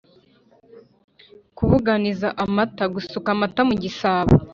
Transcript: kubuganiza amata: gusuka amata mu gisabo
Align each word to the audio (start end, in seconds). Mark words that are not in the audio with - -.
kubuganiza 1.57 2.27
amata: 2.43 2.83
gusuka 2.95 3.27
amata 3.35 3.61
mu 3.69 3.75
gisabo 3.83 4.33